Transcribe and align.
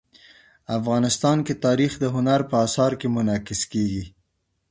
افغانستان 0.77 1.37
کې 1.45 1.53
تاریخ 1.65 1.91
د 1.99 2.03
هنر 2.15 2.39
په 2.49 2.55
اثار 2.65 2.91
کې 2.99 3.07
منعکس 3.15 3.61
کېږي. 3.71 4.05